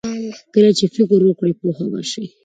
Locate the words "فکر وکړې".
0.95-1.53